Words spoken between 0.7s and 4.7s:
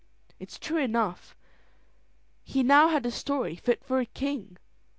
enough he now had a story fit for a king.